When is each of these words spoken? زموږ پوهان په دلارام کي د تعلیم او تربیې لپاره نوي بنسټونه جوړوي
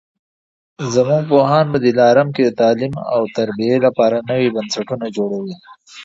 زموږ 0.93 1.23
پوهان 1.31 1.65
په 1.73 1.77
دلارام 1.85 2.29
کي 2.35 2.41
د 2.45 2.49
تعلیم 2.61 2.93
او 3.13 3.21
تربیې 3.35 3.75
لپاره 3.85 4.17
نوي 4.29 4.49
بنسټونه 4.55 5.05
جوړوي 5.17 5.55